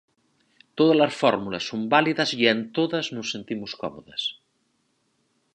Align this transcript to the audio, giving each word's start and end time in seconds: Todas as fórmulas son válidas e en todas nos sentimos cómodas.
Todas 0.77 0.99
as 1.07 1.13
fórmulas 1.21 1.63
son 1.69 1.81
válidas 1.93 2.29
e 2.31 2.43
en 2.55 2.59
todas 2.77 3.05
nos 3.15 3.27
sentimos 3.33 3.71
cómodas. 3.81 4.23